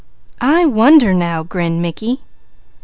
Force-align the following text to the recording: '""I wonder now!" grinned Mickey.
'""I 0.57 0.65
wonder 0.65 1.13
now!" 1.13 1.43
grinned 1.43 1.79
Mickey. 1.79 2.21